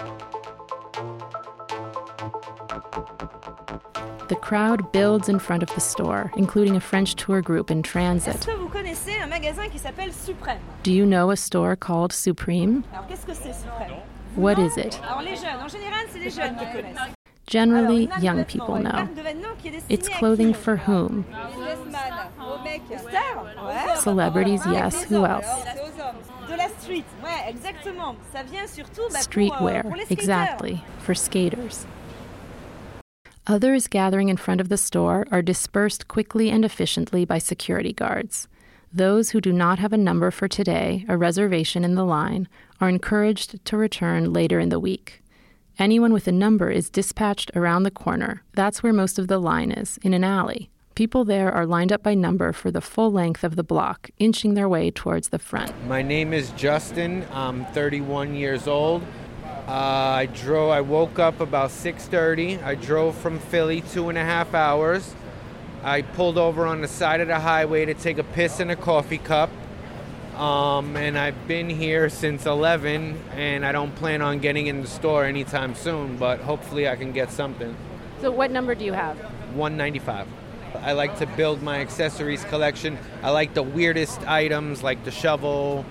Crowd 4.43 4.93
builds 4.93 5.29
in 5.29 5.39
front 5.39 5.63
of 5.63 5.75
the 5.75 5.81
store, 5.81 6.31
including 6.37 6.77
a 6.77 6.81
French 6.81 7.15
tour 7.15 7.41
group 7.41 7.71
in 7.71 7.83
transit. 7.83 8.45
Que 8.45 8.57
vous 8.57 8.69
connaissez 8.69 9.13
un 9.23 9.29
magasin 9.29 9.69
qui 9.71 9.79
s'appelle 9.79 10.13
Suprême? 10.13 10.59
Do 10.83 10.91
you 10.93 11.07
know 11.07 11.31
a 11.31 11.37
store 11.37 11.77
called 11.77 12.13
Supreme? 12.13 12.85
Alors 12.93 13.07
qu'est-ce 13.07 13.25
que 13.25 13.35
c'est 13.35 13.55
Suprême? 13.55 13.97
What 14.37 14.59
is 14.59 14.77
it? 14.77 15.01
Alors 15.09 15.23
les 15.23 15.37
jeunes, 15.37 15.61
en 15.63 15.69
général, 15.69 16.07
c'est 16.11 16.19
les 16.19 16.31
jeunes 16.31 16.57
qui. 16.57 17.13
Generally, 17.51 17.83
Alors, 17.83 17.99
une 17.99 18.09
marque 18.09 18.21
de 18.21 18.25
young 18.25 18.45
people 18.47 18.79
know. 18.81 18.93
marque 18.93 19.15
de 19.15 19.21
vêtements 19.21 19.49
qui 19.61 19.69
est 19.69 19.73
destinée 19.73 19.95
It's 19.95 20.09
clothing 20.09 20.55
for 20.55 20.77
whom? 20.87 21.25
Businessman, 21.51 22.31
aux 22.41 22.63
mecs, 22.65 22.83
stars, 22.99 23.45
ouais. 23.67 23.97
Celebrities, 23.97 24.61
yes. 24.71 25.05
Who 25.11 25.25
else? 25.27 25.45
alors, 25.45 25.65
c'est 25.75 25.81
aux 25.81 26.01
hommes. 26.01 26.51
De 26.51 26.57
la 26.57 26.69
Street, 26.81 27.05
ouais, 27.23 27.51
exactement. 27.51 28.17
Ça 28.33 28.43
vient 28.43 28.67
surtout 28.67 29.03
bah, 29.03 29.07
pour, 29.09 29.17
euh, 29.17 29.21
Streetwear, 29.23 29.83
pour 29.83 29.97
les 29.97 30.05
skaters. 30.05 30.19
exactly, 30.23 30.81
for 31.01 31.15
skaters. 31.17 31.87
Others 33.49 33.89
gathering 33.89 34.29
in 34.29 34.37
front 34.37 34.61
of 34.61 34.69
the 34.69 34.77
store 34.77 35.27
are 35.33 35.43
dispersed 35.43 36.07
quickly 36.07 36.49
and 36.49 36.65
efficiently 36.65 37.25
by 37.25 37.39
security 37.39 37.93
guards. 37.93 38.47
Those 38.93 39.31
who 39.31 39.41
do 39.41 39.53
not 39.53 39.81
have 39.81 39.93
a 39.93 39.97
number 39.97 40.31
for 40.31 40.47
today, 40.47 41.05
a 41.09 41.17
reservation 41.17 41.83
in 41.83 41.97
the 41.97 42.05
line, 42.05 42.47
are 42.81 42.89
encouraged 42.89 43.65
to 43.65 43.77
return 43.77 44.33
later 44.33 44.61
in 44.61 44.69
the 44.69 44.79
week. 44.79 45.25
Anyone 45.77 46.13
with 46.13 46.29
a 46.29 46.33
number 46.33 46.71
is 46.71 46.89
dispatched 46.89 47.51
around 47.57 47.83
the 47.83 47.91
corner. 47.91 48.45
That's 48.55 48.81
where 48.81 48.93
most 48.93 49.19
of 49.19 49.27
the 49.27 49.41
line 49.41 49.73
is, 49.73 49.99
in 50.03 50.15
an 50.15 50.23
alley. 50.23 50.71
People 50.95 51.25
there 51.25 51.51
are 51.51 51.67
lined 51.67 51.91
up 51.91 52.05
by 52.05 52.15
number 52.15 52.53
for 52.53 52.71
the 52.71 52.83
full 52.83 53.11
length 53.11 53.43
of 53.43 53.57
the 53.57 53.65
block, 53.65 54.11
inching 54.21 54.55
their 54.55 54.69
way 54.69 54.93
towards 54.93 55.31
the 55.31 55.39
front. 55.41 55.73
My 55.87 56.03
name 56.03 56.33
is 56.33 56.51
Justin. 56.51 57.27
I'm 57.33 57.65
31 57.67 58.37
years 58.37 58.69
old. 58.69 59.03
Uh, 59.67 59.71
I 59.71 60.27
drove. 60.27 60.71
I 60.71 60.81
woke 60.81 61.19
up 61.19 61.41
about 61.41 61.71
6:30. 61.71 62.61
I 62.63 62.75
drove 62.75 63.15
from 63.17 63.39
Philly 63.39 63.81
two 63.81 64.09
and 64.09 64.19
a 64.19 64.25
half 64.25 64.55
hours. 64.55 65.15
I 65.85 66.03
pulled 66.03 66.37
over 66.37 66.67
on 66.67 66.81
the 66.81 66.89
side 66.89 67.21
of 67.21 67.29
the 67.29 67.41
highway 67.41 67.85
to 67.85 67.95
take 67.95 68.19
a 68.19 68.25
piss 68.25 68.61
in 68.61 68.71
a 68.71 68.77
coffee 68.77 69.19
cup. 69.19 69.51
Um, 70.37 70.97
and 70.97 71.19
I've 71.19 71.47
been 71.47 71.69
here 71.69 72.09
since 72.09 72.47
11, 72.47 73.21
and 73.37 73.67
I 73.67 73.73
don't 73.73 73.95
plan 73.97 74.23
on 74.23 74.39
getting 74.39 74.67
in 74.67 74.81
the 74.81 74.89
store 74.89 75.25
anytime 75.25 75.75
soon. 75.75 76.17
But 76.17 76.41
hopefully, 76.41 76.89
I 76.89 76.97
can 76.97 77.13
get 77.13 77.31
something. 77.31 77.77
So, 78.21 78.31
what 78.31 78.51
number 78.51 78.75
do 78.75 78.85
you 78.85 78.93
have? 78.93 79.17
195. 79.55 80.27
I 80.83 80.93
like 80.93 81.19
to 81.19 81.27
build 81.27 81.63
my 81.63 81.81
accessories 81.81 82.45
collection. 82.45 82.99
I 83.23 83.31
like 83.31 83.55
the 83.55 83.63
weirdest 83.63 84.27
items 84.27 84.83
like 84.83 85.05
the 85.05 85.11
shovel, 85.11 85.85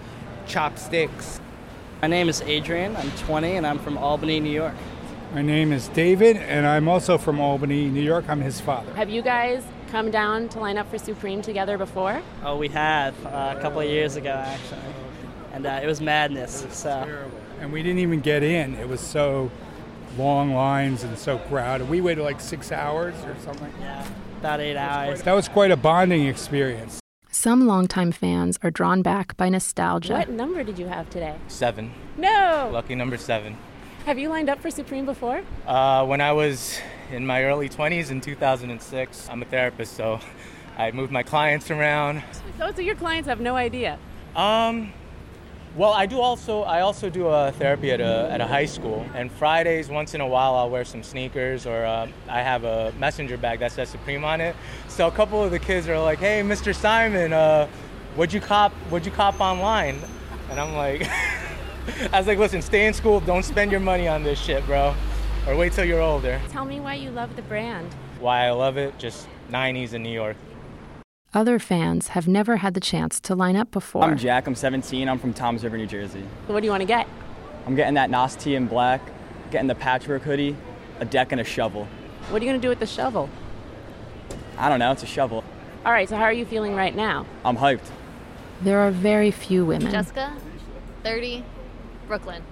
chopsticks. 0.47 1.39
My 2.01 2.07
name 2.07 2.29
is 2.29 2.41
Adrian. 2.41 2.95
I'm 2.95 3.11
20 3.11 3.57
and 3.57 3.67
I'm 3.67 3.77
from 3.77 3.95
Albany, 3.95 4.39
New 4.39 4.49
York. 4.49 4.73
My 5.35 5.43
name 5.43 5.71
is 5.71 5.87
David, 5.89 6.35
and 6.35 6.65
I'm 6.65 6.87
also 6.87 7.19
from 7.19 7.39
Albany, 7.39 7.89
New 7.89 8.01
York. 8.01 8.25
I'm 8.27 8.41
his 8.41 8.59
father. 8.59 8.91
Have 8.95 9.11
you 9.11 9.21
guys 9.21 9.63
come 9.91 10.09
down 10.09 10.49
to 10.49 10.59
line 10.59 10.79
up 10.79 10.89
for 10.89 10.97
Supreme 10.97 11.43
together 11.43 11.77
before? 11.77 12.23
Oh, 12.43 12.57
we 12.57 12.69
have 12.69 13.13
uh, 13.27 13.53
a 13.55 13.61
couple 13.61 13.81
of 13.81 13.87
years 13.87 14.15
ago 14.15 14.31
actually, 14.31 14.79
and 15.53 15.67
uh, 15.67 15.79
it 15.83 15.85
was 15.85 16.01
madness. 16.01 16.65
So 16.71 16.89
And 17.59 17.71
we 17.71 17.83
didn't 17.83 17.99
even 17.99 18.19
get 18.19 18.41
in. 18.41 18.73
It 18.73 18.89
was 18.89 18.99
so 18.99 19.51
long 20.17 20.55
lines 20.55 21.03
and 21.03 21.15
so 21.19 21.37
crowded. 21.37 21.87
We 21.87 22.01
waited 22.01 22.23
like 22.23 22.41
six 22.41 22.71
hours 22.71 23.13
or 23.25 23.35
something. 23.43 23.71
Yeah, 23.79 24.07
about 24.39 24.59
eight 24.59 24.75
hours. 24.75 25.21
That 25.21 25.33
was 25.33 25.47
quite 25.47 25.69
a 25.69 25.77
bonding 25.77 26.25
experience. 26.25 27.00
Some 27.41 27.65
longtime 27.65 28.11
fans 28.11 28.59
are 28.61 28.69
drawn 28.69 29.01
back 29.01 29.35
by 29.35 29.49
nostalgia. 29.49 30.13
What 30.13 30.29
number 30.29 30.63
did 30.63 30.77
you 30.77 30.85
have 30.85 31.09
today? 31.09 31.35
Seven. 31.47 31.91
No! 32.15 32.69
Lucky 32.71 32.93
number 32.93 33.17
seven. 33.17 33.57
Have 34.05 34.19
you 34.19 34.29
lined 34.29 34.47
up 34.47 34.61
for 34.61 34.69
Supreme 34.69 35.07
before? 35.07 35.41
Uh, 35.65 36.05
when 36.05 36.21
I 36.21 36.33
was 36.33 36.79
in 37.11 37.25
my 37.25 37.43
early 37.45 37.67
20s 37.67 38.11
in 38.11 38.21
2006, 38.21 39.27
I'm 39.27 39.41
a 39.41 39.45
therapist, 39.45 39.97
so 39.97 40.19
I 40.77 40.91
moved 40.91 41.11
my 41.11 41.23
clients 41.23 41.71
around. 41.71 42.21
So, 42.59 42.73
so 42.75 42.81
your 42.81 42.93
clients 42.93 43.27
have 43.27 43.39
no 43.39 43.55
idea. 43.55 43.97
Um, 44.35 44.93
well, 45.75 45.93
I 45.93 46.05
do 46.05 46.19
also 46.19 46.63
I 46.63 46.81
also 46.81 47.09
do 47.09 47.27
a 47.27 47.51
therapy 47.53 47.91
at 47.91 48.01
a 48.01 48.29
at 48.29 48.41
a 48.41 48.47
high 48.47 48.65
school, 48.65 49.05
and 49.15 49.31
Fridays 49.31 49.87
once 49.87 50.13
in 50.13 50.21
a 50.21 50.27
while 50.27 50.55
I'll 50.55 50.69
wear 50.69 50.83
some 50.83 51.01
sneakers 51.01 51.65
or 51.65 51.85
uh, 51.85 52.07
I 52.27 52.41
have 52.41 52.65
a 52.65 52.93
messenger 52.99 53.37
bag 53.37 53.59
that 53.59 53.71
says 53.71 53.87
Supreme 53.87 54.25
on 54.25 54.41
it. 54.41 54.55
So 54.89 55.07
a 55.07 55.11
couple 55.11 55.41
of 55.41 55.51
the 55.51 55.59
kids 55.59 55.87
are 55.87 55.99
like, 55.99 56.19
"Hey, 56.19 56.41
Mr. 56.41 56.75
Simon, 56.75 57.31
uh, 57.31 57.67
what'd 58.15 58.33
you 58.33 58.41
cop? 58.41 58.73
What'd 58.89 59.05
you 59.05 59.13
cop 59.13 59.39
online?" 59.39 59.99
And 60.49 60.59
I'm 60.59 60.73
like, 60.73 61.07
I 62.11 62.17
was 62.17 62.27
like, 62.27 62.37
"Listen, 62.37 62.61
stay 62.61 62.85
in 62.85 62.93
school. 62.93 63.21
Don't 63.21 63.43
spend 63.43 63.71
your 63.71 63.79
money 63.79 64.09
on 64.09 64.23
this 64.23 64.39
shit, 64.39 64.65
bro, 64.65 64.93
or 65.47 65.55
wait 65.55 65.71
till 65.71 65.85
you're 65.85 66.01
older." 66.01 66.41
Tell 66.49 66.65
me 66.65 66.81
why 66.81 66.95
you 66.95 67.11
love 67.11 67.33
the 67.37 67.43
brand. 67.43 67.93
Why 68.19 68.47
I 68.47 68.51
love 68.51 68.77
it? 68.77 68.97
Just 68.99 69.27
90s 69.49 69.93
in 69.93 70.03
New 70.03 70.13
York. 70.13 70.35
Other 71.33 71.59
fans 71.59 72.09
have 72.09 72.27
never 72.27 72.57
had 72.57 72.73
the 72.73 72.81
chance 72.81 73.17
to 73.21 73.33
line 73.33 73.55
up 73.55 73.71
before. 73.71 74.03
I'm 74.03 74.17
Jack. 74.17 74.47
I'm 74.47 74.55
17. 74.55 75.07
I'm 75.07 75.17
from 75.17 75.33
Toms 75.33 75.63
River, 75.63 75.77
New 75.77 75.87
Jersey. 75.87 76.25
What 76.47 76.59
do 76.59 76.65
you 76.65 76.71
want 76.71 76.81
to 76.81 76.87
get? 76.87 77.07
I'm 77.65 77.73
getting 77.73 77.93
that 77.93 78.09
Nas 78.09 78.35
tee 78.35 78.55
in 78.55 78.67
black, 78.67 79.01
getting 79.49 79.67
the 79.67 79.75
patchwork 79.75 80.23
hoodie, 80.23 80.57
a 80.99 81.05
deck, 81.05 81.31
and 81.31 81.39
a 81.39 81.45
shovel. 81.45 81.87
What 82.29 82.41
are 82.41 82.45
you 82.45 82.51
going 82.51 82.59
to 82.59 82.65
do 82.65 82.67
with 82.67 82.79
the 82.79 82.85
shovel? 82.85 83.29
I 84.57 84.67
don't 84.67 84.79
know. 84.79 84.91
It's 84.91 85.03
a 85.03 85.07
shovel. 85.07 85.45
All 85.85 85.93
right, 85.93 86.09
so 86.09 86.17
how 86.17 86.23
are 86.23 86.33
you 86.33 86.45
feeling 86.45 86.75
right 86.75 86.93
now? 86.93 87.25
I'm 87.45 87.55
hyped. 87.55 87.89
There 88.61 88.79
are 88.79 88.91
very 88.91 89.31
few 89.31 89.63
women. 89.63 89.89
Jessica, 89.89 90.35
30, 91.03 91.45
Brooklyn. 92.07 92.43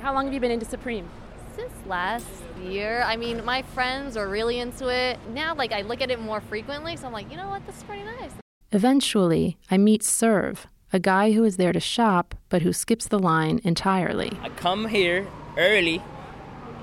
How 0.00 0.12
long 0.12 0.24
have 0.24 0.34
you 0.34 0.40
been 0.40 0.50
into 0.50 0.66
Supreme? 0.66 1.08
Since 1.54 1.72
last 1.86 2.26
year. 2.62 3.02
I 3.02 3.16
mean, 3.16 3.44
my 3.44 3.62
friends 3.62 4.16
are 4.16 4.28
really 4.28 4.58
into 4.58 4.88
it. 4.88 5.18
Now, 5.32 5.54
like, 5.54 5.72
I 5.72 5.82
look 5.82 6.00
at 6.00 6.10
it 6.10 6.20
more 6.20 6.40
frequently, 6.40 6.96
so 6.96 7.06
I'm 7.06 7.12
like, 7.12 7.30
you 7.30 7.36
know 7.36 7.48
what, 7.48 7.66
this 7.66 7.76
is 7.76 7.82
pretty 7.82 8.04
nice. 8.04 8.32
Eventually, 8.70 9.58
I 9.70 9.76
meet 9.78 10.02
Serve, 10.02 10.66
a 10.92 10.98
guy 10.98 11.32
who 11.32 11.44
is 11.44 11.56
there 11.56 11.72
to 11.72 11.80
shop 11.80 12.34
but 12.48 12.62
who 12.62 12.72
skips 12.72 13.08
the 13.08 13.18
line 13.18 13.60
entirely. 13.64 14.32
I 14.42 14.48
come 14.50 14.86
here 14.86 15.26
early, 15.58 16.02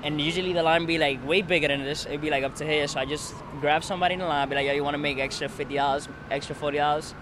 and 0.03 0.21
usually 0.21 0.53
the 0.53 0.63
line 0.63 0.85
be 0.85 0.97
like 0.97 1.25
way 1.27 1.41
bigger 1.41 1.67
than 1.67 1.83
this. 1.83 2.05
It'd 2.05 2.21
be 2.21 2.29
like 2.29 2.43
up 2.43 2.55
to 2.55 2.65
here, 2.65 2.87
so 2.87 2.99
I 2.99 3.05
just 3.05 3.33
grab 3.59 3.83
somebody 3.83 4.13
in 4.13 4.19
the 4.19 4.25
line, 4.25 4.47
be 4.49 4.55
like, 4.55 4.67
"Yo, 4.67 4.73
you 4.73 4.83
want 4.83 4.93
to 4.93 4.99
make 4.99 5.17
extra 5.17 5.49
fifty 5.49 5.75
dollars, 5.75 6.07
extra 6.29 6.55
forty 6.55 6.77
dollars?" 6.77 7.13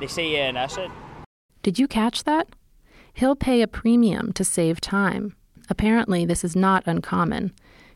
They 0.00 0.06
say 0.06 0.32
yeah, 0.32 0.48
and 0.48 0.56
that's 0.56 0.76
it. 0.76 0.90
Did 1.62 1.78
you 1.78 1.86
catch 1.86 2.24
that? 2.24 2.48
He'll 3.12 3.36
pay 3.36 3.62
a 3.62 3.68
premium 3.68 4.32
to 4.32 4.44
save 4.44 4.80
time. 4.80 5.36
Apparently, 5.68 6.24
this 6.24 6.42
is 6.42 6.56
not 6.56 6.86
uncommon. 6.86 7.52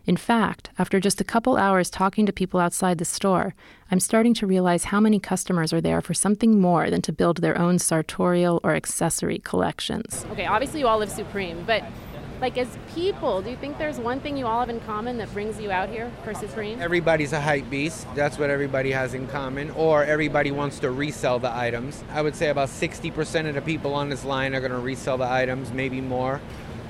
In 0.06 0.18
fact, 0.18 0.68
after 0.78 1.00
just 1.00 1.22
a 1.22 1.24
couple 1.24 1.56
hours 1.56 1.88
talking 1.88 2.26
to 2.26 2.32
people 2.32 2.60
outside 2.60 2.98
the 2.98 3.06
store, 3.06 3.54
I'm 3.90 4.00
starting 4.00 4.34
to 4.34 4.46
realize 4.46 4.84
how 4.84 5.00
many 5.00 5.18
customers 5.18 5.72
are 5.72 5.80
there 5.80 6.02
for 6.02 6.12
something 6.12 6.60
more 6.60 6.90
than 6.90 7.00
to 7.02 7.12
build 7.12 7.38
their 7.38 7.56
own 7.58 7.78
sartorial 7.78 8.60
or 8.62 8.74
accessory 8.74 9.38
collections. 9.38 10.26
Okay, 10.32 10.44
obviously 10.44 10.80
you 10.80 10.88
all 10.88 10.98
live 10.98 11.10
Supreme, 11.10 11.64
but 11.64 11.82
like 12.38 12.58
as 12.58 12.68
people, 12.94 13.40
do 13.40 13.48
you 13.48 13.56
think 13.56 13.78
there's 13.78 13.96
one 13.96 14.20
thing 14.20 14.36
you 14.36 14.46
all 14.46 14.60
have 14.60 14.68
in 14.68 14.80
common 14.80 15.16
that 15.18 15.32
brings 15.32 15.58
you 15.58 15.70
out 15.70 15.88
here 15.88 16.12
for 16.22 16.34
Supreme? 16.34 16.82
Everybody's 16.82 17.32
a 17.32 17.40
hype 17.40 17.70
beast. 17.70 18.06
That's 18.14 18.38
what 18.38 18.50
everybody 18.50 18.90
has 18.90 19.14
in 19.14 19.26
common. 19.28 19.70
Or 19.70 20.04
everybody 20.04 20.50
wants 20.50 20.80
to 20.80 20.90
resell 20.90 21.38
the 21.38 21.54
items. 21.54 22.04
I 22.10 22.20
would 22.20 22.36
say 22.36 22.50
about 22.50 22.68
60% 22.68 23.48
of 23.48 23.54
the 23.54 23.62
people 23.62 23.94
on 23.94 24.10
this 24.10 24.24
line 24.24 24.54
are 24.54 24.60
going 24.60 24.72
to 24.72 24.78
resell 24.78 25.16
the 25.16 25.30
items, 25.30 25.72
maybe 25.72 26.02
more, 26.02 26.42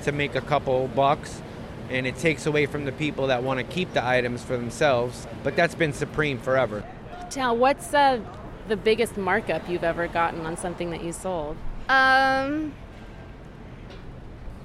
to 0.03 0.11
make 0.11 0.35
a 0.35 0.41
couple 0.41 0.89
bucks. 0.89 1.41
And 1.89 2.07
it 2.07 2.17
takes 2.17 2.45
away 2.45 2.65
from 2.65 2.85
the 2.85 2.91
people 2.91 3.27
that 3.27 3.43
want 3.43 3.59
to 3.59 3.63
keep 3.63 3.93
the 3.93 4.03
items 4.05 4.43
for 4.43 4.57
themselves. 4.57 5.27
But 5.43 5.55
that's 5.55 5.75
been 5.75 5.93
Supreme 5.93 6.39
forever. 6.39 6.83
Tell, 7.29 7.55
what's 7.55 7.93
uh, 7.93 8.19
the 8.67 8.75
biggest 8.77 9.17
markup 9.17 9.67
you've 9.69 9.83
ever 9.83 10.07
gotten 10.07 10.45
on 10.45 10.57
something 10.57 10.89
that 10.91 11.03
you 11.03 11.11
sold? 11.13 11.57
Um, 11.87 12.73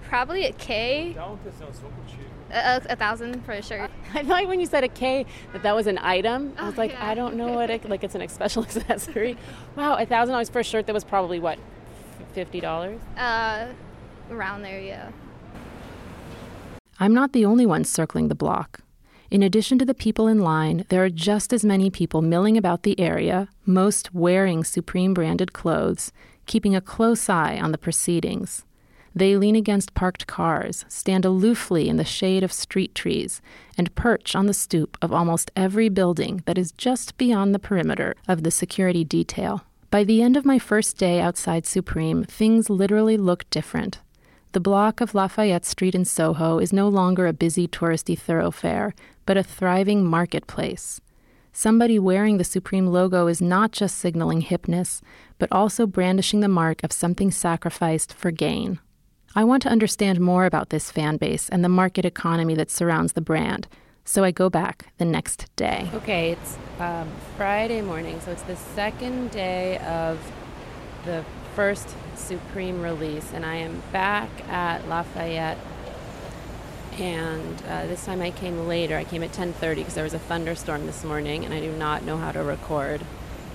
probably 0.09 0.45
a 0.47 0.53
K. 0.53 1.15
A, 1.19 2.55
a, 2.55 2.83
a 2.91 2.97
thousand 2.97 3.45
for 3.45 3.53
a 3.53 3.63
shirt. 3.63 3.91
I 4.15 4.25
thought 4.25 4.47
when 4.49 4.59
you 4.61 4.67
said 4.67 4.83
a 4.85 4.89
K 4.89 5.27
that 5.53 5.63
that 5.63 5.75
was 5.77 5.87
an 5.87 5.99
item. 5.99 6.55
I 6.59 6.65
was 6.67 6.75
Oh, 6.75 6.79
like, 6.81 6.93
yeah. 6.93 7.07
I 7.07 7.15
don't 7.15 7.37
know 7.37 7.53
what 7.53 7.71
it, 7.71 7.89
like 7.89 8.03
it's 8.03 8.15
an 8.15 8.27
special 8.31 8.63
accessory. 8.65 9.37
wow, 9.77 9.97
a 9.97 10.07
thousand 10.07 10.33
dollars 10.33 10.49
for 10.49 10.61
a 10.61 10.65
shirt 10.65 10.87
that 10.87 10.95
was 10.95 11.05
probably 11.05 11.39
what, 11.39 11.59
fifty 12.33 12.61
dollars? 12.61 13.01
Uh, 13.17 13.69
around 14.31 14.63
there, 14.63 14.81
yeah. 14.81 15.11
I'm 17.03 17.15
not 17.15 17.33
the 17.33 17.47
only 17.47 17.65
one 17.65 17.85
circling 17.85 18.29
the 18.29 18.35
block. 18.35 18.81
In 19.31 19.43
addition 19.43 19.79
to 19.79 19.87
the 19.87 19.95
people 19.95 20.29
in 20.29 20.41
line, 20.41 20.85
there 20.91 21.03
are 21.03 21.09
just 21.09 21.51
as 21.51 21.65
many 21.65 21.89
people 21.89 22.21
milling 22.21 22.59
about 22.59 22.83
the 22.83 23.01
area, 23.01 23.49
most 23.65 24.15
wearing 24.15 24.65
Supreme 24.65 25.15
branded 25.15 25.55
clothes, 25.55 26.13
keeping 26.45 26.77
a 26.77 26.81
close 26.83 27.31
eye 27.31 27.59
on 27.59 27.73
the 27.73 27.79
proceedings. 27.79 28.67
They 29.15 29.35
lean 29.37 29.57
against 29.57 29.95
parked 29.95 30.27
cars, 30.27 30.85
stand 30.89 31.25
aloofly 31.25 31.87
in 31.87 31.97
the 31.97 32.05
shade 32.05 32.43
of 32.43 32.53
street 32.53 32.95
trees, 32.95 33.41
and 33.79 33.95
perch 33.95 34.37
on 34.37 34.45
the 34.45 34.53
stoop 34.53 34.99
of 35.01 35.11
almost 35.11 35.51
every 35.57 35.89
building 35.89 36.43
that 36.45 36.59
is 36.59 36.71
just 36.73 37.17
beyond 37.17 37.55
the 37.55 37.59
perimeter 37.59 38.15
of 38.29 38.43
the 38.43 38.51
security 38.51 39.05
detail. 39.05 39.65
By 39.91 40.05
the 40.05 40.23
end 40.23 40.37
of 40.37 40.45
my 40.45 40.59
first 40.59 40.99
day 40.99 41.19
outside 41.19 41.65
Supreme, 41.65 42.25
things 42.25 42.69
literally 42.69 43.17
look 43.17 43.49
different. 43.49 44.01
The 44.53 44.59
block 44.59 45.01
of 45.01 45.15
Lafayette 45.15 45.65
Street 45.65 45.95
in 45.95 46.05
Soho 46.05 46.59
is 46.59 46.73
no 46.73 46.89
longer 46.89 47.29
a 47.29 47.33
busy 47.33 47.69
touristy 47.69 48.19
thoroughfare, 48.19 48.97
but 49.25 49.37
a 49.37 49.45
thriving 49.45 50.05
marketplace. 50.05 51.01
Somebody 51.53 52.01
wearing 52.01 52.37
the 52.37 52.43
Supreme 52.43 52.89
logo 52.89 53.29
is 53.29 53.41
not 53.41 53.71
just 53.71 53.99
signaling 53.99 54.43
hipness, 54.43 55.03
but 55.39 55.53
also 55.53 55.87
brandishing 55.87 56.41
the 56.41 56.49
mark 56.49 56.83
of 56.83 56.91
something 56.91 57.31
sacrificed 57.31 58.13
for 58.13 58.33
gain. 58.33 58.81
I 59.37 59.45
want 59.45 59.63
to 59.63 59.69
understand 59.69 60.19
more 60.19 60.47
about 60.47 60.71
this 60.71 60.91
fan 60.91 61.17
base 61.17 61.49
and 61.49 61.63
the 61.63 61.69
market 61.69 62.05
economy 62.05 62.57
that 62.57 62.73
surrounds 62.73 63.13
the 63.13 63.21
brand, 63.21 63.69
so 64.05 64.25
I 64.25 64.33
go 64.33 64.51
back 64.51 64.93
the 64.99 65.05
next 65.05 65.47
day. 65.55 65.89
Okay, 65.95 66.33
it's 66.33 66.59
um, 66.81 67.09
Friday 67.37 67.83
morning, 67.83 68.21
so 68.21 68.33
it's 68.33 68.43
the 68.43 68.57
second 68.57 69.31
day 69.31 69.79
of 69.79 70.19
the 71.05 71.25
first 71.55 71.89
Supreme 72.15 72.83
release, 72.83 73.33
and 73.33 73.45
I 73.45 73.57
am 73.57 73.83
back 73.93 74.29
at 74.49 74.87
Lafayette. 74.89 75.59
And 76.99 77.63
uh, 77.69 77.87
this 77.87 78.05
time 78.05 78.21
I 78.21 78.31
came 78.31 78.67
later. 78.67 78.97
I 78.97 79.05
came 79.05 79.23
at 79.23 79.33
10:30 79.33 79.77
because 79.77 79.95
there 79.95 80.05
was 80.05 80.15
a 80.15 80.19
thunderstorm 80.19 80.87
this 80.87 81.05
morning, 81.05 81.45
and 81.45 81.55
I 81.55 81.61
do 81.61 81.73
not 81.73 82.05
know 82.05 82.17
how 82.17 82.33
to 82.33 82.43
record 82.43 83.01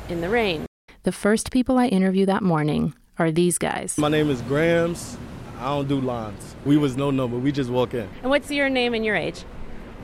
in 0.09 0.21
the 0.21 0.29
rain. 0.29 0.65
The 1.03 1.11
first 1.11 1.51
people 1.51 1.77
I 1.77 1.87
interview 1.87 2.25
that 2.25 2.41
morning 2.41 2.95
are 3.19 3.31
these 3.31 3.57
guys. 3.57 3.97
My 3.97 4.09
name 4.09 4.29
is 4.29 4.41
Grams. 4.41 5.17
I 5.59 5.67
don't 5.67 5.87
do 5.87 6.01
lines. 6.01 6.55
We 6.65 6.77
was 6.77 6.97
no 6.97 7.11
number. 7.11 7.37
We 7.37 7.51
just 7.51 7.69
walk 7.69 7.93
in. 7.93 8.09
And 8.21 8.29
what's 8.29 8.51
your 8.51 8.69
name 8.69 8.93
and 8.93 9.05
your 9.05 9.15
age? 9.15 9.43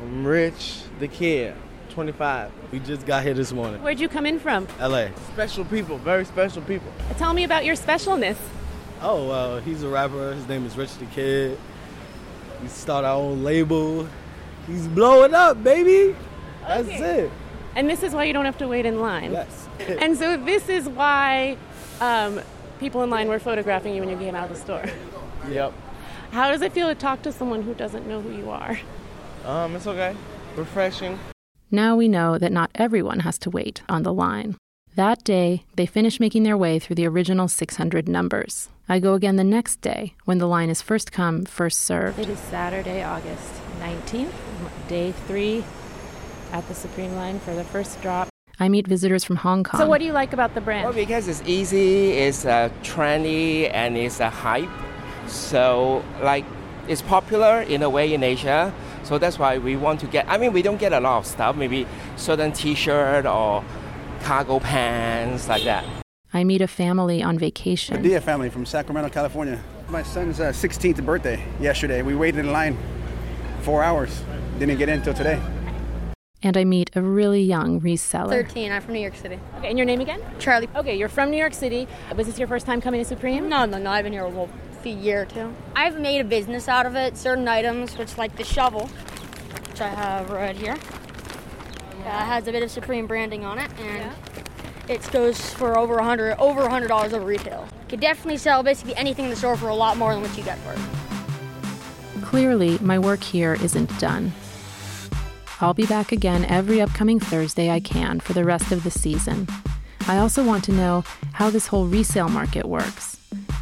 I'm 0.02 0.26
Rich, 0.26 0.84
the 1.00 1.08
kid, 1.08 1.56
25. 1.92 2.52
We 2.72 2.80
just 2.80 3.06
got 3.06 3.24
here 3.24 3.34
this 3.34 3.52
morning. 3.52 3.82
Where'd 3.84 4.00
you 4.00 4.10
come 4.10 4.26
in 4.26 4.40
from? 4.40 4.68
LA. 4.80 5.08
Special 5.34 5.66
people, 5.66 5.98
very 5.98 6.26
special 6.26 6.62
people. 6.64 6.92
Tell 7.18 7.34
me 7.34 7.44
about 7.44 7.66
your 7.66 7.76
specialness. 7.76 8.38
Oh, 9.02 9.28
well, 9.28 9.60
he's 9.60 9.84
a 9.84 9.90
rapper. 9.90 10.34
His 10.34 10.48
name 10.48 10.66
is 10.66 10.78
Rich 10.78 10.98
the 10.98 11.06
Kid. 11.06 11.60
We 12.62 12.68
start 12.68 13.04
our 13.04 13.16
own 13.16 13.44
label. 13.44 14.08
He's 14.68 14.88
blowing 14.88 15.34
up, 15.34 15.64
baby. 15.64 16.16
That's 16.68 16.88
Okay. 16.88 17.22
it. 17.24 17.32
And 17.76 17.90
this 17.90 18.04
is 18.04 18.14
why 18.14 18.26
you 18.26 18.34
don't 18.34 18.46
have 18.46 18.58
to 18.60 18.68
wait 18.68 18.86
in 18.86 19.00
line. 19.00 19.32
Yes. 19.32 19.68
and 19.80 20.18
so 20.18 20.38
this 20.38 20.70
is 20.70 20.88
why 20.88 21.58
um, 22.00 22.42
people 22.80 23.02
in 23.04 23.10
line 23.10 23.28
were 23.28 23.40
photographing 23.40 23.96
you 23.96 24.02
when 24.02 24.10
you 24.10 24.18
came 24.18 24.36
out 24.36 24.50
of 24.50 24.56
the 24.56 24.62
store. 24.62 24.84
Yep. 25.50 25.74
How 26.32 26.52
does 26.52 26.62
it 26.62 26.72
feel 26.72 26.88
to 26.88 26.96
talk 26.96 27.24
to 27.24 27.32
someone 27.32 27.64
who 27.64 27.74
doesn't 27.74 28.08
know 28.08 28.22
who 28.22 28.32
you 28.32 28.50
are? 28.50 28.80
Um, 29.46 29.76
it's 29.76 29.88
okay. 29.88 30.16
Refreshing. 30.56 31.18
Now 31.74 31.96
we 31.96 32.10
know 32.10 32.38
that 32.38 32.52
not 32.52 32.70
everyone 32.76 33.22
has 33.22 33.38
to 33.40 33.50
wait 33.50 33.82
on 33.88 34.04
the 34.04 34.14
line. 34.14 34.58
That 34.96 35.24
day, 35.24 35.64
they 35.78 35.86
finish 35.86 36.20
making 36.20 36.44
their 36.44 36.58
way 36.58 36.80
through 36.80 36.98
the 36.98 37.08
original 37.08 37.48
600 37.48 38.10
numbers. 38.10 38.68
I 38.90 39.00
go 39.00 39.14
again 39.14 39.38
the 39.38 39.46
next 39.46 39.80
day 39.80 40.16
when 40.26 40.38
the 40.38 40.50
line 40.50 40.70
is 40.70 40.82
first 40.82 41.14
come, 41.14 41.46
first 41.46 41.80
served. 41.80 42.20
It 42.20 42.28
is 42.28 42.40
Saturday, 42.40 43.02
August 43.02 43.54
19th, 43.80 44.34
day 44.90 45.14
three 45.28 45.64
at 46.52 46.68
the 46.68 46.74
Supreme 46.74 47.16
line 47.16 47.40
for 47.40 47.56
the 47.56 47.64
first 47.64 48.02
drop. 48.02 48.28
I 48.60 48.68
meet 48.68 48.86
visitors 48.86 49.24
from 49.24 49.38
Hong 49.38 49.64
Kong. 49.64 49.80
So, 49.80 49.88
what 49.88 50.00
do 50.00 50.06
you 50.06 50.12
like 50.12 50.34
about 50.34 50.54
the 50.56 50.62
brand? 50.62 50.84
Well, 50.84 50.94
because 50.94 51.30
it's 51.30 51.42
easy, 51.46 52.12
it's 52.12 52.44
uh, 52.44 52.70
trendy, 52.84 53.72
and 53.74 53.96
it's 53.96 54.20
a 54.20 54.30
hype. 54.30 54.68
So, 55.28 56.04
like, 56.22 56.44
it's 56.90 57.02
popular 57.02 57.62
in 57.62 57.82
a 57.82 57.90
way 57.90 58.14
in 58.14 58.24
Asia. 58.24 58.74
So 59.04 59.18
that's 59.18 59.38
why 59.40 59.58
we 59.58 59.76
want 59.76 60.00
to 60.02 60.08
get. 60.08 60.28
I 60.28 60.38
mean, 60.38 60.54
we 60.54 60.62
don't 60.62 60.80
get 60.80 60.94
a 60.94 61.00
lot 61.00 61.20
of 61.20 61.26
stuff. 61.26 61.56
Maybe 61.56 61.88
certain 62.16 62.52
T-shirt 62.52 63.26
or 63.26 63.64
cargo 64.22 64.60
pants 64.60 65.48
like 65.48 65.64
that. 65.64 65.86
I 66.34 66.44
meet 66.44 66.62
a 66.62 66.68
family 66.68 67.22
on 67.22 67.38
vacation. 67.38 68.02
Dia 68.02 68.22
family 68.22 68.50
from 68.50 68.66
Sacramento, 68.66 69.10
California. 69.10 69.62
My 69.90 70.04
son's 70.04 70.40
uh, 70.40 70.52
16th 70.52 71.06
birthday 71.06 71.44
yesterday. 71.60 72.02
We 72.02 72.16
waited 72.16 72.40
in 72.40 72.52
line 72.54 72.78
four 73.62 73.84
hours. 73.84 74.24
Didn't 74.58 74.78
get 74.78 74.88
in 74.88 75.00
until 75.00 75.14
today. 75.14 75.42
And 76.44 76.58
I 76.58 76.64
meet 76.64 76.90
a 76.96 77.02
really 77.02 77.44
young 77.44 77.82
reseller. 77.82 78.30
13. 78.30 78.72
I'm 78.72 78.82
from 78.82 78.94
New 78.94 79.02
York 79.02 79.16
City. 79.16 79.40
Okay, 79.58 79.70
and 79.70 79.78
your 79.78 79.86
name 79.86 80.02
again? 80.02 80.22
Charlie. 80.40 80.70
Okay, 80.76 80.98
you're 80.98 81.10
from 81.10 81.30
New 81.30 81.38
York 81.38 81.54
City. 81.54 81.88
Was 82.16 82.28
this 82.28 82.40
your 82.40 82.48
first 82.48 82.66
time 82.66 82.82
coming 82.82 83.00
to 83.02 83.06
Supreme? 83.06 83.48
No, 83.48 83.66
no, 83.66 83.78
no. 83.78 83.92
I've 83.92 84.04
been 84.04 84.14
here 84.14 84.24
a 84.24 84.30
few 84.82 84.96
year 84.96 85.22
or 85.22 85.26
two. 85.26 85.54
I've 85.76 86.00
made 86.00 86.20
a 86.20 86.24
business 86.24 86.68
out 86.68 86.86
of 86.86 86.96
it. 86.96 87.18
Certain 87.18 87.48
items, 87.48 87.98
which 87.98 88.18
like 88.18 88.36
the 88.36 88.44
shovel, 88.44 88.88
which 89.70 89.82
I 89.82 89.88
have 89.88 90.30
right 90.30 90.56
here, 90.56 90.78
uh, 92.06 92.10
has 92.10 92.48
a 92.48 92.52
bit 92.52 92.64
of 92.64 92.72
Supreme 92.72 93.08
branding 93.08 93.46
on 93.46 93.60
it, 93.60 93.72
and 93.80 94.12
it 94.90 95.10
goes 95.12 95.54
for 95.54 95.78
over 95.78 95.98
a 96.00 96.04
hundred, 96.04 96.38
over 96.40 96.64
a 96.64 96.70
hundred 96.70 96.88
dollars 96.88 97.14
over 97.14 97.26
retail. 97.26 97.68
Could 97.90 98.00
definitely 98.00 98.38
sell 98.38 98.64
basically 98.64 98.96
anything 98.96 99.26
in 99.26 99.32
the 99.32 99.38
store 99.38 99.56
for 99.56 99.70
a 99.70 99.76
lot 99.76 99.98
more 99.98 100.14
than 100.14 100.24
what 100.24 100.36
you 100.38 100.44
get 100.44 100.58
for 100.60 100.74
it. 100.74 102.24
Clearly, 102.24 102.78
my 102.80 102.98
work 102.98 103.22
here 103.24 103.54
isn't 103.62 103.98
done. 104.00 104.32
I'll 105.60 105.74
be 105.74 105.86
back 105.86 106.12
again 106.12 106.46
every 106.46 106.82
upcoming 106.82 107.20
Thursday 107.20 107.70
I 107.70 107.80
can 107.80 108.20
for 108.20 108.34
the 108.34 108.44
rest 108.44 108.72
of 108.72 108.84
the 108.84 108.90
season. 108.90 109.48
I 110.08 110.18
also 110.18 110.44
want 110.44 110.64
to 110.66 110.72
know 110.72 111.04
how 111.34 111.50
this 111.50 111.68
whole 111.68 111.86
resale 111.86 112.30
market 112.30 112.66
works. 112.66 113.11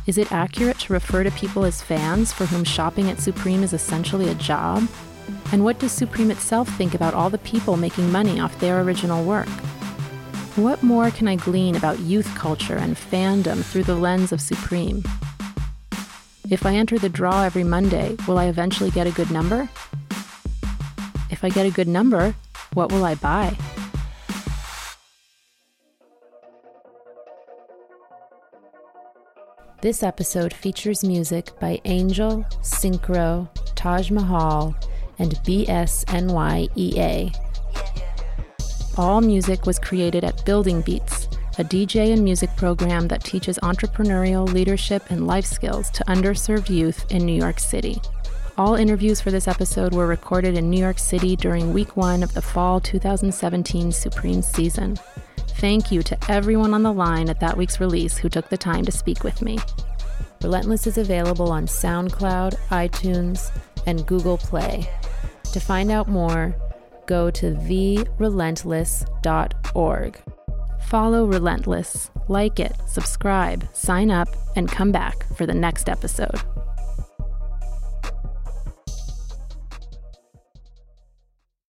Is 0.09 0.17
it 0.17 0.31
accurate 0.31 0.79
to 0.79 0.93
refer 0.93 1.23
to 1.23 1.29
people 1.29 1.65
as 1.65 1.83
fans 1.83 2.33
for 2.33 2.47
whom 2.47 2.63
shopping 2.63 3.11
at 3.11 3.19
Supreme 3.19 3.61
is 3.61 3.73
essentially 3.73 4.27
a 4.27 4.33
job? 4.33 4.89
And 5.51 5.63
what 5.63 5.77
does 5.77 5.91
Supreme 5.91 6.31
itself 6.31 6.67
think 6.67 6.95
about 6.95 7.13
all 7.13 7.29
the 7.29 7.37
people 7.37 7.77
making 7.77 8.11
money 8.11 8.39
off 8.39 8.59
their 8.59 8.81
original 8.81 9.23
work? 9.23 9.47
What 10.55 10.81
more 10.81 11.11
can 11.11 11.27
I 11.27 11.35
glean 11.35 11.75
about 11.75 11.99
youth 11.99 12.33
culture 12.33 12.75
and 12.75 12.95
fandom 12.95 13.63
through 13.63 13.83
the 13.83 13.93
lens 13.93 14.31
of 14.31 14.41
Supreme? 14.41 15.03
If 16.49 16.65
I 16.65 16.73
enter 16.73 16.97
the 16.97 17.07
draw 17.07 17.43
every 17.43 17.63
Monday, 17.63 18.15
will 18.27 18.39
I 18.39 18.45
eventually 18.45 18.89
get 18.89 19.05
a 19.05 19.11
good 19.11 19.29
number? 19.29 19.69
If 21.29 21.43
I 21.43 21.49
get 21.49 21.67
a 21.67 21.71
good 21.71 21.87
number, 21.87 22.33
what 22.73 22.91
will 22.91 23.05
I 23.05 23.13
buy? 23.13 23.55
This 29.81 30.03
episode 30.03 30.53
features 30.53 31.05
music 31.05 31.57
by 31.57 31.79
Angel, 31.85 32.43
Synchro, 32.61 33.47
Taj 33.75 34.11
Mahal, 34.11 34.75
and 35.19 35.31
BSNYEA. 35.45 37.33
All 38.97 39.21
music 39.21 39.65
was 39.65 39.79
created 39.79 40.25
at 40.25 40.43
Building 40.43 40.81
Beats, 40.81 41.29
a 41.59 41.63
DJ 41.63 42.11
and 42.11 42.25
music 42.25 42.53
program 42.57 43.07
that 43.07 43.23
teaches 43.23 43.57
entrepreneurial 43.59 44.51
leadership 44.51 45.11
and 45.11 45.25
life 45.25 45.45
skills 45.45 45.89
to 45.91 46.03
underserved 46.05 46.69
youth 46.69 47.09
in 47.09 47.25
New 47.25 47.39
York 47.39 47.57
City. 47.61 48.01
All 48.57 48.75
interviews 48.75 49.21
for 49.21 49.31
this 49.31 49.47
episode 49.47 49.93
were 49.93 50.07
recorded 50.07 50.57
in 50.57 50.69
New 50.69 50.81
York 50.81 50.99
City 50.99 51.37
during 51.37 51.71
week 51.71 51.95
one 51.95 52.21
of 52.21 52.33
the 52.33 52.41
fall 52.41 52.81
2017 52.81 53.93
Supreme 53.93 54.41
season. 54.41 54.97
Thank 55.59 55.91
you 55.91 56.01
to 56.03 56.17
everyone 56.31 56.73
on 56.73 56.83
the 56.83 56.93
line 56.93 57.29
at 57.29 57.41
that 57.41 57.57
week's 57.57 57.81
release 57.81 58.17
who 58.17 58.29
took 58.29 58.47
the 58.47 58.55
time 58.55 58.85
to 58.85 58.93
speak 58.93 59.25
with 59.25 59.41
me. 59.41 59.59
Relentless 60.41 60.87
is 60.87 60.97
available 60.97 61.51
on 61.51 61.65
SoundCloud, 61.65 62.55
iTunes, 62.69 63.51
and 63.85 64.07
Google 64.07 64.37
Play. 64.37 64.89
To 65.51 65.59
find 65.59 65.91
out 65.91 66.07
more, 66.07 66.55
go 67.07 67.29
to 67.31 67.51
therelentless.org. 67.51 70.21
Follow 70.79 71.25
Relentless, 71.25 72.09
like 72.29 72.61
it, 72.61 72.73
subscribe, 72.87 73.67
sign 73.73 74.11
up, 74.11 74.29
and 74.55 74.71
come 74.71 74.93
back 74.93 75.25
for 75.35 75.45
the 75.45 75.53
next 75.53 75.89
episode. 75.89 76.39